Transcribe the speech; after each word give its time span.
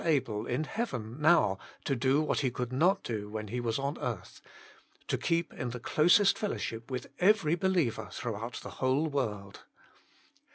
Cbtfdt 0.01 0.05
10 0.07 0.11
able 0.13 0.47
in 0.47 0.63
heaven 0.63 1.17
now 1.21 1.59
to 1.83 1.95
do 1.95 2.23
what 2.23 2.39
He 2.39 2.49
could 2.49 2.73
not 2.73 3.03
do 3.03 3.29
when 3.29 3.49
He 3.49 3.59
was 3.59 3.77
on 3.77 3.99
earth— 3.99 4.41
to 5.09 5.15
keep 5.15 5.53
in 5.53 5.69
the 5.69 5.79
closest 5.79 6.39
fellowship 6.39 6.89
with 6.89 7.11
every 7.19 7.53
be 7.53 7.67
liever 7.67 8.09
throughout 8.11 8.53
the 8.63 8.71
whole 8.81 9.05
world. 9.05 9.59